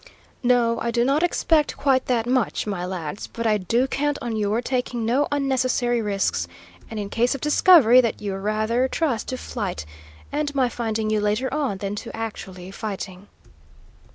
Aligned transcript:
"No; 0.41 0.79
I 0.79 0.89
do 0.89 1.05
not 1.05 1.21
expect 1.21 1.77
quite 1.77 2.07
that 2.07 2.25
much, 2.25 2.65
my 2.65 2.85
lads; 2.87 3.27
but 3.27 3.45
I 3.45 3.59
do 3.59 3.85
count 3.85 4.17
on 4.19 4.35
your 4.35 4.59
taking 4.59 5.05
no 5.05 5.27
unnecessary 5.31 6.01
risks, 6.01 6.47
and 6.89 6.99
in 6.99 7.07
case 7.07 7.35
of 7.35 7.41
discovery 7.41 8.01
that 8.01 8.19
you 8.19 8.33
rather 8.35 8.87
trust 8.87 9.27
to 9.27 9.37
flight, 9.37 9.85
and 10.31 10.55
my 10.55 10.69
finding 10.69 11.11
you 11.11 11.21
later 11.21 11.53
on, 11.53 11.77
than 11.77 11.93
to 11.97 12.15
actually 12.17 12.71
fighting." 12.71 13.27